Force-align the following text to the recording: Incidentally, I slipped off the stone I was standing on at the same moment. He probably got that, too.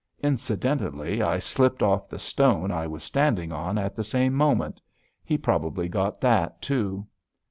Incidentally, 0.23 1.21
I 1.21 1.37
slipped 1.37 1.83
off 1.83 2.09
the 2.09 2.17
stone 2.17 2.71
I 2.71 2.87
was 2.87 3.03
standing 3.03 3.51
on 3.51 3.77
at 3.77 3.95
the 3.95 4.03
same 4.03 4.33
moment. 4.33 4.81
He 5.23 5.37
probably 5.37 5.87
got 5.87 6.19
that, 6.21 6.59
too. 6.59 7.05